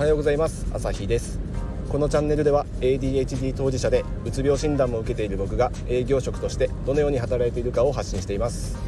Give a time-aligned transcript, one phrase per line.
[0.00, 0.66] はようございます。
[0.72, 1.38] 朝日です。
[1.90, 8.78] このチャンネルでは ADHD 当事者でうつ病診断も受けている僕が営業職としてどのように働いているかを発信しています、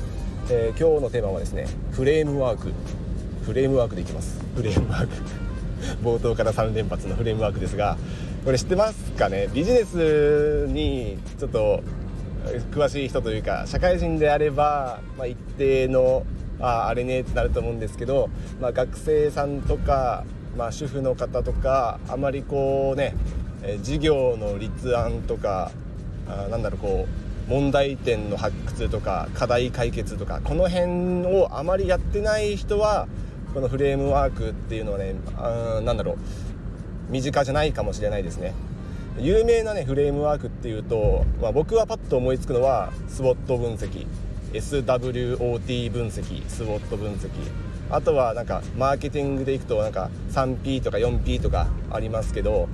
[0.49, 2.73] えー、今日のテーマはですねフレームワーク。
[3.45, 4.43] フレームワークでいきます。
[4.57, 5.09] フレームワーク。
[6.03, 7.99] 冒頭から3連発のフレームワークですが
[8.47, 9.51] これ知ってますかね？
[9.53, 11.83] ビジネスにちょっと
[12.71, 16.25] 詳しい人というか社会人であれば、まあ、一定の
[16.59, 18.31] ああれねってなると思うんですけど、
[18.63, 20.25] まあ、学生さんとか、
[20.57, 23.15] まあ、主婦の方とかあまりこうね
[23.83, 25.71] 事業の立案とか
[26.29, 33.09] あなんだろうこう問題点の発掘とか課題解決とかこの辺をあまりやってない人は
[33.55, 36.19] このフレームワークっていうのはねあなんだろう
[37.11, 38.55] 身近じゃないかもしれないですね。
[39.19, 44.07] 有名なねフレームワークっていうと、まあ、僕はパッと思いつくのはスウォット分析。
[44.55, 46.49] SWOT 分析。
[46.49, 47.29] スウォット分析。
[47.93, 52.69] あとはなんかマーケティングでいくとなんか 3P とか 4P とかありますけど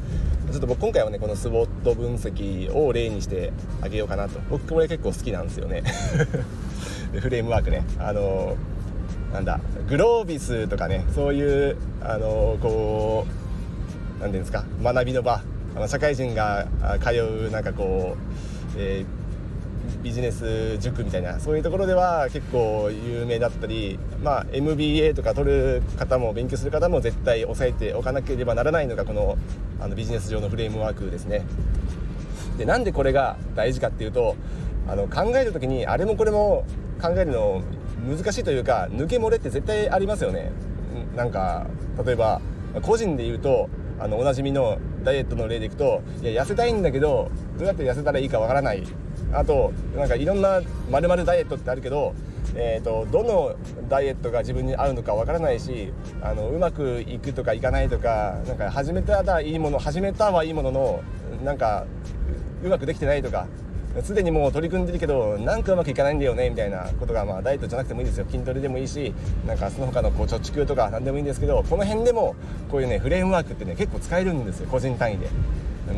[0.51, 4.41] ちょっと僕今回はねこのスウォット分析を例にしてあげようかなと。
[4.49, 5.83] 僕これ結構好きなんですよね。
[7.21, 7.85] フレームワークね。
[7.99, 8.57] あの
[9.33, 13.27] なんだグロービスとかねそういうあのこ
[14.19, 14.65] う何ていうんですか？
[14.83, 15.43] 学びの場。
[15.87, 16.67] 社会人が
[17.05, 17.11] 通
[17.49, 19.18] うなんかこう、えー
[20.03, 29.37] ビジネス塾みたいなそういうところでは結構有名だったり、まあ、MBA とか取る方も勉強する方も絶対押さえておかなければならないのがこの
[29.81, 31.45] あのビジネス上のフレームワークですね。
[32.57, 34.37] でなんでこれが大事かっていうと
[34.89, 36.65] あの考える時にあれもこれも
[37.01, 37.63] 考えるの
[38.09, 40.51] 難しいというか抜け漏れって絶対ありますよね。
[41.15, 41.67] なんか
[42.05, 42.41] 例えば
[42.83, 43.69] 個人で言うと
[44.01, 48.85] あのおなじみのダイエットの例でいくといや痩せたいんだけどどうやって痩せたらいいかわからない
[49.33, 52.15] あとなんかいろんなまるダイエットってあるけど、
[52.55, 53.57] えーと、どの
[53.89, 61.03] ダイエットが自分に合うのかわからないしあのうまくいくとかいかないとかなんか始めたらいいもの始めたはいいものの
[61.45, 61.85] なんか
[62.63, 63.47] うまくできてないとか
[64.03, 69.13] すでにもう取り組んでるけどなんかうまくいかないんだよねみたいなことが、まあ、ダイエットじゃなくてもいいですよ筋トレでもいいし
[69.47, 72.37] なんかその他のこう貯蓄とか何でもいいんですけどこの辺でも
[72.71, 75.29] こういうねフレームワークってね結構使えるんですよ個人単位で。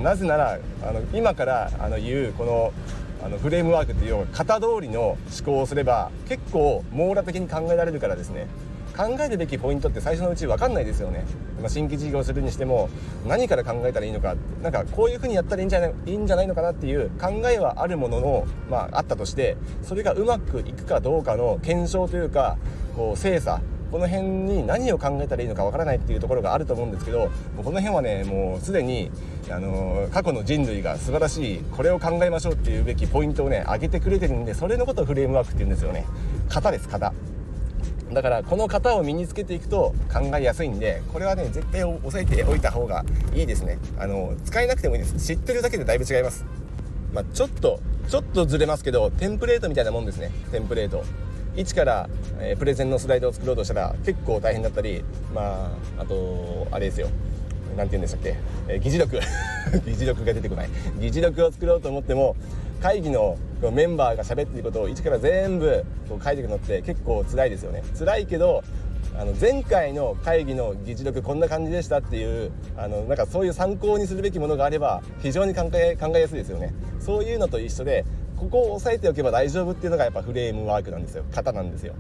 [0.03, 2.73] なぜならあの今からあの言うこの
[3.23, 8.47] あのフレームワークっていう型通りの思考をすれば結構網羅的に考えられるからですね。
[8.97, 11.25] 考えるべきポイントって最初のうち分かんないですよね、
[11.61, 12.91] まあ、新規事業するにしても
[13.27, 22.59] 何から考えたらいいのかなんかこういうふうにやったらいいんじゃないいいんじゃないのかなっていう考えはあるものの、まあ、あったとしてそれがうまくいくかどうかの検証というか
[22.97, 27.27] こう精査この辺に何を考えたらいいのかわからないっていうところがあると思うんですけども
[27.61, 29.11] うこの辺はねもうすでに、
[29.51, 36.07] あの過去の人類が素晴らしいこれを考えましょうっていうべきポイントをね上げてくれてるんでそれのことをフレームワークって言うんですよね。
[36.49, 37.13] 型です型。
[38.13, 43.79] だからこの型を身につけていくと考えやすいんでこれはね絶対押さえておいた方がいいですね。
[43.99, 45.17] あの使えなくてもいいです。
[45.19, 46.45] 知ってるだけでだいぶ違います。
[47.13, 50.31] まあ、ちょっとちょっとずれますけどテンプレートみたいなもんですね。
[50.51, 51.05] テンプレート。
[51.57, 57.09] 一から、えー、プレゼンのスライドを作ろうとしたら結構大変だったりまああとあれですよ。
[57.77, 58.37] 何て言うんでしたっけ、
[58.69, 59.19] えー、議事録。
[59.87, 60.71] 議事録が出てこない。
[60.99, 62.37] 議事録を作ろうと思っても
[62.81, 63.37] 会議の
[63.73, 67.83] メンバーが喋っていることを一から全部こう書いていくのって結構辛いですよね。
[67.99, 68.63] 辛いけど
[69.19, 76.73] あの前回の会議の議事録こんな感じでしたっていうあのなんかそういう参考にするべきものがあれば非常に考え考えやすいですよね。
[77.01, 78.05] そういうのと一緒で
[78.41, 81.25] ここを押さえておけば大丈夫っていうのがやっぱフレームワークなんですよ。
[81.31, 81.95] 型なんですよ。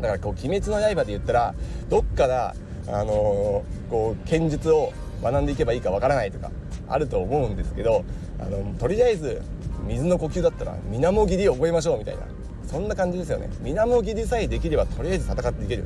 [0.00, 1.54] だからこう「鬼滅の刃」で言ったら
[1.90, 2.54] どっから
[2.88, 4.92] あのー、こう剣術を
[5.22, 6.50] 学んでいけばいいかわからないとか
[6.88, 8.02] あると思うんですけど
[8.40, 9.42] あのとりあえず
[9.86, 12.22] 水の呼吸だったら水面切りを覚えましょうみたいな
[12.66, 13.50] そんな感じですよね。
[13.60, 15.84] 水面切りさえできればとりあえず戦っていける。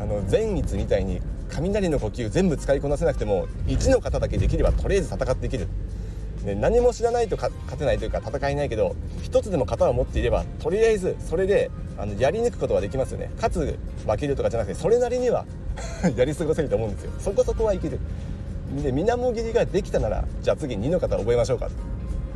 [0.00, 5.66] あの善逸みたいに雷の呼吸全部使いこなせなくても1の型だけできればとりあえず戦っていける。
[6.44, 13.30] ね、何も知らないと勝てないというか戦えないけど一つでも型を持っていればとりあえずそれであのやり抜くことができますよね。
[13.36, 15.44] 勝つ負けるとかじゃなくてそれなりには
[16.16, 17.12] やり過ごせると思うんですよ。
[17.18, 17.98] そこそこはいける。
[18.82, 21.68] で水面切りができたならじゃあ次2の型覚えましょうか。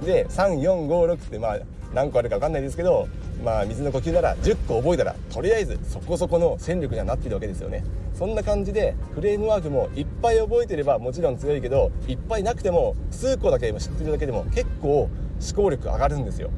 [0.04, 1.58] で3456ってまあ
[1.94, 3.08] 何個あるか分かんないですけど
[3.44, 7.84] まあ水の呼吸なら10個覚えたらとりあえずそこそこの戦力にはなっているわけですよね。
[8.14, 15.10] そんな感じでフレームワークもいっぱい覚えてればもちろん強いけどいっぱいなくても数個だけ知ってるだけでも結構思
[15.56, 16.50] 考力上がるんですよ。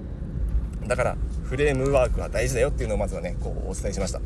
[0.87, 4.21] だからフレームワークは大事だよっていうのをまずはねこうお伝えしました。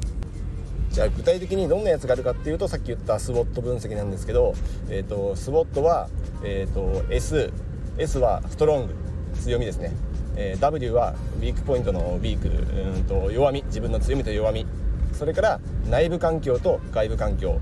[0.90, 4.54] じゃあ具体的にどんなやつがあるかっていうとさっき言ったスウォット分析なんですけど、
[4.88, 6.08] えーと、スウォットは、
[6.43, 7.52] えーと、S,
[7.99, 8.94] S はストロング
[9.34, 9.93] 強みですね、
[10.36, 14.66] えー、W はウィークポイントのウィークうんと弱み自分の強みと弱み。
[15.12, 17.60] それから内部環境と外部環境。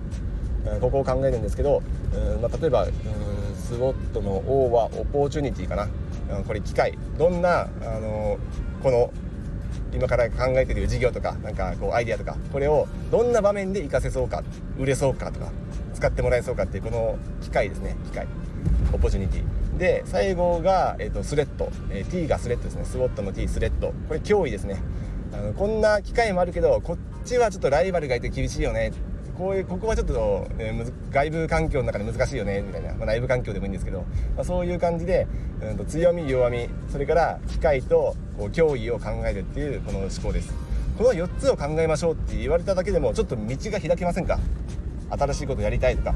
[0.81, 1.81] ここを考えるんですけど、
[2.13, 2.93] うんまあ、例えばうん
[3.57, 5.89] スウォットの O はオポーチュニティかな、
[6.39, 7.67] うん、これ機会どんな、あ
[8.01, 8.37] の
[8.83, 9.13] この
[9.95, 14.43] 今から考えてる事業とかなんかこうアイデアとかこれをどんな場面で活かせそうか
[14.79, 15.53] 売れそうかとか。
[15.97, 17.97] 使ってもらえそうかっていうこの機会ですね。
[18.05, 18.27] 機会
[18.93, 22.85] opportunity で最後が、えーと、 threat、えー、T が threat ですね。
[22.85, 23.95] SWOT の T threat。
[24.09, 24.77] これ脅威ですね。
[25.33, 28.93] あのこんな機会もあるけどこっちはちょっとライバルがいて厳しいよね。
[29.37, 32.63] こういうここはちょっと、ね、外部環境の中で難しいよね。
[32.63, 34.01] みたいな、まあ、内部環境でもいいんですけど、
[34.35, 35.27] まあ、そういう感じで、
[35.61, 36.69] うん、と強み弱み。
[36.91, 40.55] それから機会とこう脅威を考えるっていうこの思考です。
[40.97, 44.39] この4つを考えましょうって言われただけでもちょっと道が開けませんか？
[45.11, 46.15] 新しいことやりたいとか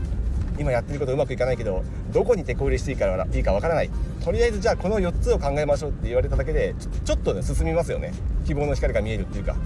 [0.58, 1.82] 今やってることうまくいかないけど
[2.12, 3.90] どこに手こ入れしていいかいいかわからない。
[4.22, 8.12] とりあえずじゃあこの4つを考えましょうって言われただけでちょっとね進みますよね。
[8.44, 9.56] 希望の光が見えるっていうか。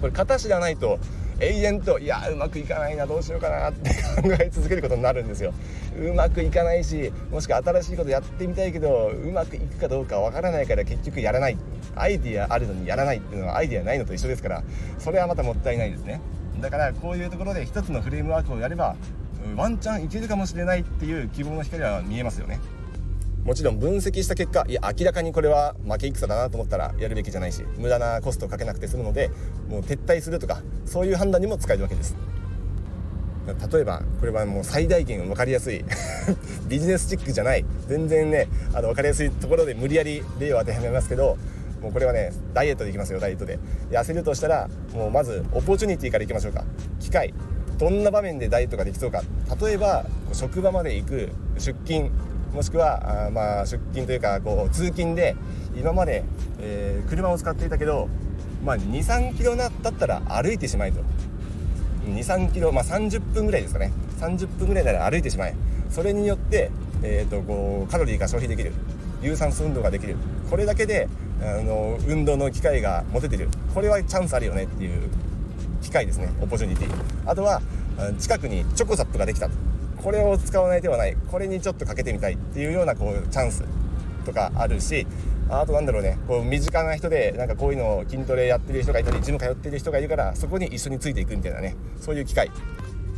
[0.00, 0.98] これ型知らないと
[1.40, 3.90] 永遠といやうまくいかないなどうしようかなって
[4.22, 5.52] 考え続けることになるんですよ。
[5.98, 11.56] うまくいかないしもしくは新しいことやってみたいけどうまくいくかどうかわからないから結局やらない。
[11.96, 14.62] アイディアあるのにやらないっていうのはアイディアないのと一緒ですから
[14.98, 16.20] それはまたもったいないですね。
[16.60, 18.96] だからこういうところで一つのフレームワークをやれば
[19.56, 22.60] ワンチャンいけるかもしれないっていう希望の光は見えますよね。
[23.44, 29.30] もちろん分析した結果いや明らかにこれは負け戦だなと思ったらやるべきじゃないし無駄なコストをかけなくて済むので
[29.68, 32.16] もう撤退するとかそういう判断にも使えるわけです。
[33.72, 35.84] 例えばこれはもう最大限分かりやすい
[36.68, 41.36] ビジネスチックじゃない全然ねあの分かりやすいところで無理やり例を当てはめますけど
[41.80, 43.58] もうこれはねダイエットでいきますよダイエットで。
[43.90, 46.64] 痩せるとしたらもうまずオポチュニティからいきましょうか。
[46.98, 47.34] 機会。
[47.78, 49.22] どんな場面でダイエットができそうか。
[49.60, 52.10] 例えば職場まで行く出勤。
[52.52, 55.36] もしくはあまあ出勤というかこう通勤で
[55.76, 56.24] 今まで、
[56.58, 58.08] えー、車を使っていたけど、
[58.64, 61.00] まあ、23キロだったら歩いてしまえと。
[62.06, 63.92] 23キロ、まあ、30分ぐらいですかね。
[64.18, 65.54] 30分ぐらいなら歩いてしまえ。
[65.90, 66.70] それによって、
[67.02, 68.72] えーと、こうカロリーが消費できる。
[69.22, 70.16] 有酸素運動ができる。
[70.48, 71.08] これだけで
[71.42, 73.48] あの運動の機会が持ててる。
[73.74, 75.08] これはチャンスあるよねっていう
[75.82, 76.30] 機会ですね。
[76.40, 76.90] オポチュニティ
[77.26, 77.62] あとは
[78.18, 79.48] 近くにチョコザップができた。
[80.02, 81.16] これを使わない手はない。
[81.30, 83.64] これにちょっとかけてみたいっていうようなこうチャンス
[84.24, 85.06] とかあるし
[85.48, 86.18] あとなんだろうね。
[86.26, 91.76] こう身近な人でなんかこういうのを筋トレやってる人がいたりジム通ってる人がいるからそこに一緒についていくみたいなね。
[92.00, 92.50] そういう機会。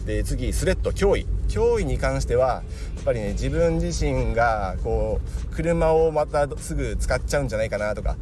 [0.04, 1.26] で次スレッド脅威。
[1.49, 2.62] 脅威に関してはや
[3.02, 8.16] っぱりね自分自身がこう車をまたすぐ使っちゃうんじゃないかなとか。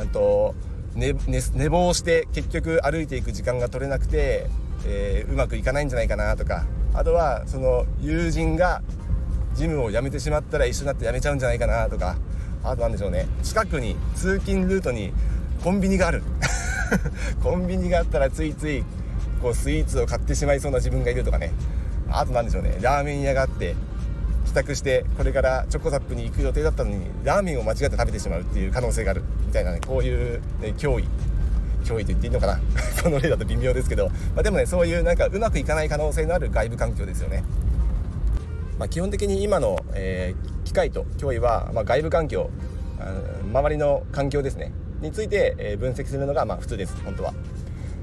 [0.00, 0.54] うんと
[0.94, 1.12] 寝
[1.54, 4.46] 寝坊して結局歩いていく時間が取れなくて、
[4.86, 6.64] えー、うまくいかないんじゃないかなとか。
[6.94, 8.80] あとはその友人が
[9.54, 12.16] ジムを辞めてしまったら一緒になって辞めちゃうんじゃないかなとか。
[12.62, 13.26] あとなんでしょうね。
[13.42, 15.12] 近くに通勤ルートに
[15.62, 16.22] コンビニがある。
[17.42, 18.84] コンビニがあったらついつい
[19.44, 21.52] こうスイーツを買ってしまいそうな自分がいるとかね。
[22.10, 22.78] あと何でしょうね。
[22.80, 23.76] ラーメン屋があって
[24.46, 29.22] 帰宅してこれからチョコザップに行く予定だったのにラーメンを間違って食べてしまうっていう可能性がある。
[29.46, 31.04] みたいなねこういう、ね、脅威。
[31.84, 32.58] 脅威と言っていいのかな。
[33.04, 37.44] この例だと微妙ですけど、まあ、でもねそういうなんかうまくいかない可能性のある外部環境ですよね。
[38.78, 42.48] まあ、基本的に今の、えー、機械と脅威は、まあ、外部環境
[43.52, 44.72] 周りの環境ですね。
[45.02, 46.96] について、え、分析するのがまあ普通です。
[47.04, 47.34] 本当は。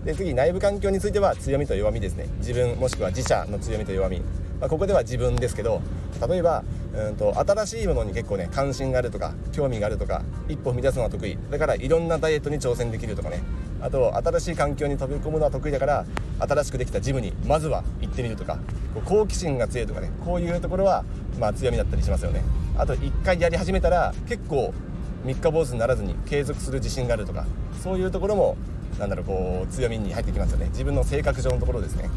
[0.06, 2.28] で次内部環境については強みと弱みですね。
[2.38, 4.20] 自分もしくは自社の強みと弱み、
[4.60, 5.82] まあ、ここでは自分ですけど
[6.28, 11.38] 例えばうんと新しいものに結構ね関心があるとか興味があるとか一歩踏み出すのが得意。
[11.52, 13.42] だからいろんなダイエットに挑戦できるとかね。
[13.80, 16.06] あと新しい環境に飛び込むのは得意だから
[16.40, 18.60] 新しくできたジムにまずは行ってみるとか
[19.06, 20.10] 好奇心が強いとかね。
[20.26, 21.04] こういうところは
[21.40, 22.42] まあ強みだったりしますよね。
[22.76, 24.74] あと1回やり始めたら結構
[25.26, 27.46] 三日坊主にならずに継続する自信があるとか
[27.84, 28.58] そういうところも
[29.00, 30.68] なんだろうこう強みに入ってきますよね。
[30.70, 32.10] 自分の性格上のところですね。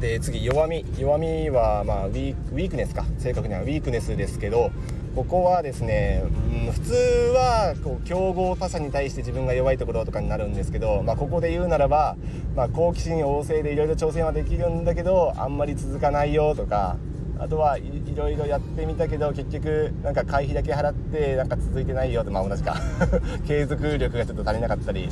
[0.00, 0.84] で次弱み。
[0.98, 3.04] 弱みはまあウィークネスか。
[3.18, 4.70] 正確にはウィークネスですけど
[5.14, 6.94] ここはですね、うん、普通
[7.34, 12.16] はこう競合他社に対して自分が弱いところとかになるんですけど、まあ、ここで言うならば、
[12.56, 16.96] まあ、好奇心旺盛でいろいろ挑戦はできるんだけどあんまり続かないよとか
[17.38, 17.82] あとはい
[18.16, 22.76] ろいろやってみたけど結局なんか会費だけ払ってなんか続いてないよとまあ同じか。
[23.46, 25.08] 継続力がちょっと足りなかったり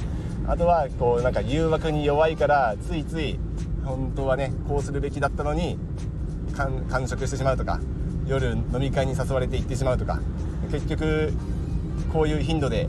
[0.47, 3.39] あとはこうなんか誘惑に弱いからついつい
[3.85, 5.79] 本当はねこうするべきだったのに
[6.91, 7.81] 完食してしまうとか
[8.27, 10.21] 夜飲み会に誘われて行ってしまうとか
[10.71, 11.33] 結局
[12.13, 12.89] こういう頻度で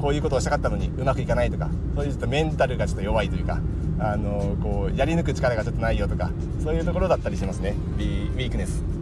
[0.00, 3.60] こういうことをしたかったのにうまくいかないとかそういうちょっとメンタルがちょっと弱いというか
[3.98, 6.30] あのこうやり抜く力がちょっとないよとか
[6.62, 9.01] そういうところだったりしますねウィークネス。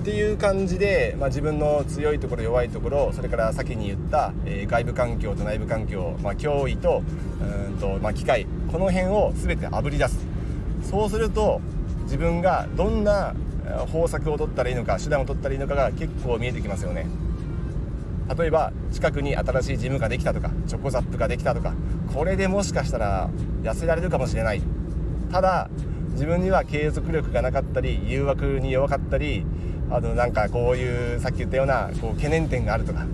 [0.00, 7.02] っていう感じで、まあ、自分の強いところ弱いところそれから先に言った、えー、外部環境と内部環境、まあ、脅威と
[7.68, 10.18] うんと、まあ、機械この辺を全てあぶり出す。
[10.82, 11.60] そうすると
[12.04, 13.34] 自分がどんな
[13.92, 17.06] 方策を取ったらいいのか手段を取ったらいいのかが結構見えてきますよね。
[18.38, 21.74] 例えば近くに新しいジムができたとかチョコザップができたとか
[22.14, 23.28] これでもしかしたら
[23.62, 24.62] 痩せられるかもしれない。
[25.30, 25.68] ただ
[26.12, 29.44] 自分には継続力がなかったり誘惑に弱かったり
[29.90, 33.06] あのなんかこういうさっき言ったようなこう懸念点があるとか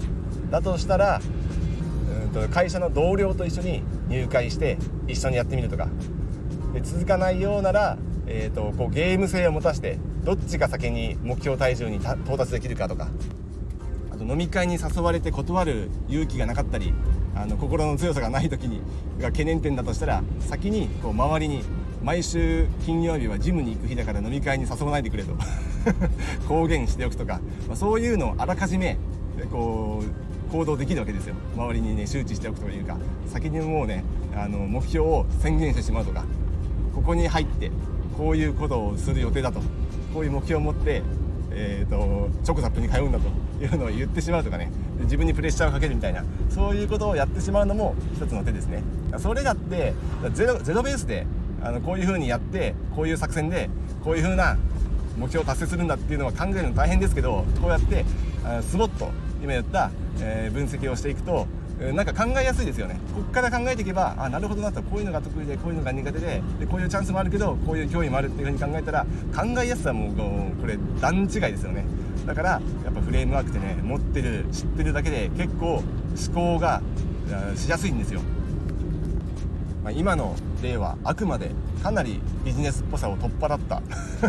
[0.51, 1.21] だとしたら
[2.25, 4.79] うんと会社の同僚と一緒に入会して
[5.09, 5.89] 一緒にやってみるとか。
[6.75, 13.09] で続かないようなら、えーと、こうゲーム性を持たせてどっちが先に目標体重に到達できるかとか。
[14.13, 16.95] あと飲み会に誘われて断る勇気がなかったり
[17.35, 18.81] あの心の強さがない時に
[19.21, 21.63] が懸念点だとしたら先にこう周りに
[22.07, 25.33] 毎週金曜日はジムに行く日だから飲み会に誘わないでくれと。
[26.47, 28.97] 公言しておくとか、まあ、そういうのをあらかじめ
[29.51, 30.05] こ
[30.49, 31.35] う行動できるわけですよ。
[31.57, 32.97] 周りにね周知しておくというか。
[33.27, 34.05] 先にもうね
[34.37, 36.25] あの目標を宣言してしまうとか。
[36.95, 37.73] ここに入って
[38.17, 39.59] こういうことをする予定だと。
[40.15, 41.03] こういう目標を持って、
[41.51, 43.25] えーと、チョコザップに通うんだと。
[43.61, 44.71] いうのを言ってしまうとかね。
[45.01, 46.23] 自分にプレッシャーをかけるみたいな。
[46.51, 48.83] そういうことをやってしまうのも一つの手ですね。
[49.19, 49.95] それだって
[50.35, 51.27] ゼロゼロベースで
[51.67, 53.69] あのこういうふうにやってこういう作戦で
[54.05, 54.57] こういうふうな
[55.19, 58.05] 目標を達成するんだっていうのは考えるの大変ですけどこうやって
[58.63, 59.11] スボット
[59.43, 61.47] 今言った、えー、分析をしていくと
[61.95, 62.99] なんか考えやすいですよね。
[63.15, 64.83] ここから考えていけばあなるほどなと。
[64.83, 71.85] こういうのが得意でこういうのが苦手ででこういうチャンスもあるけどこういう脅威もあるっていうふうに考えたら考えやすさもうこれ段違いですよね。
[72.27, 76.81] だからやっぱフレームワークってね持ってる知ってるだけで結構思考が
[77.57, 78.21] しやすいんですよ。
[79.87, 83.81] まあ、今の例はあくまでかなりビジネスっぽさを取っ払った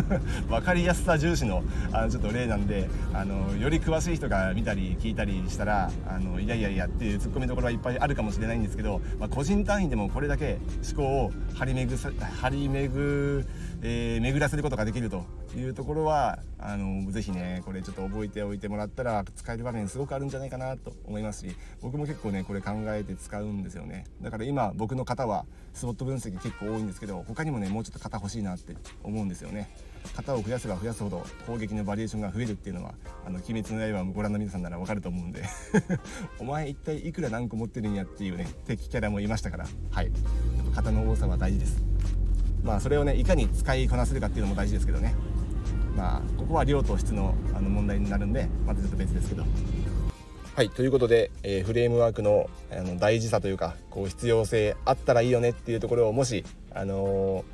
[0.48, 13.44] 分かりやすさ重視のあのちょっと例なんであのより詳しい人が見たり聞いたりしたらあのいやいやいやっていうツッコミどころはいっぱいあるかもしれないんですけど、まあ、個人単位でもこれだけ思考を張り巡張り巡
[13.80, 15.24] えー、巡らせることができると
[15.56, 24.04] いうところはあのぜひねこれちょっと覚えておいてもらったら使える場面すごくあるんじゃないかなと思いますし僕も結構ねこれ考えて使うんですよね。
[24.20, 29.70] だから今僕の方はスポット分析結構多いんですけど他にもねもうちょっと型欲しいなって思うんですよね。
[30.16, 32.94] 型を増やせば増やすほど攻撃のバリエーションが増えるっていうのは
[33.26, 35.44] あの鬼滅の刃をご覧の皆さんならわかると思うんで。
[36.40, 39.66] お前一体いくら何個持ってるんやっていうね敵キャラもいましたから。
[39.90, 40.10] はい。
[40.74, 42.17] 型の多さは大事です。
[42.62, 45.14] まあそれをねいかに使いこなせるかっていうのも大事ですけどね。
[45.96, 49.44] まあここは量と質のあの問題になるんでまたちょっと別ですけど。
[50.54, 57.44] はいということで、えー、フレームワークのあの大事さというかこう必要性あったらいいよねっていうところをもしあの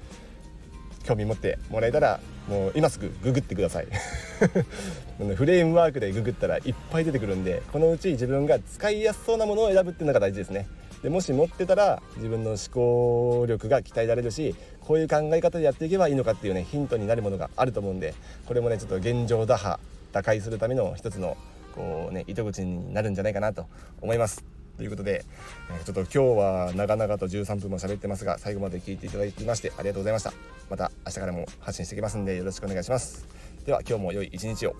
[1.02, 3.86] ー、興味持ってもらえたらもう今すぐググってください。
[5.36, 10.66] フレームワークでググったらいっぱい出てくるんでこのうち自分が使いやすそうなものを選ぶっていうのが大事ですね。
[11.04, 18.14] でもし持ってたら自分の思考力が鍛えられるしこういう考え方でやっていけばいいのかっていうねヒントになるものがあると思うんで
[18.46, 19.78] これもねちょっと現状打破
[20.12, 21.36] 打開するための一つの
[21.74, 23.66] こうね糸口になるんじゃないかなと
[24.00, 24.46] 思います。
[24.78, 25.24] ということで、
[25.70, 30.32] えちょっと今日は長々と13分も喋ってますが最後まで聞いていただきましてありがとうございました。
[30.70, 33.28] また明日からも発信していきますんでよろしくお願いします。
[33.66, 34.74] では今日も良い一日を。